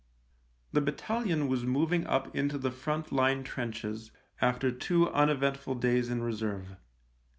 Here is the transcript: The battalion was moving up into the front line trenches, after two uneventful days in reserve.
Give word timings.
The 0.73 0.81
battalion 0.81 1.47
was 1.47 1.63
moving 1.63 2.07
up 2.07 2.35
into 2.35 2.57
the 2.57 2.71
front 2.71 3.11
line 3.11 3.43
trenches, 3.43 4.11
after 4.41 4.71
two 4.71 5.07
uneventful 5.11 5.75
days 5.75 6.09
in 6.09 6.23
reserve. 6.23 6.75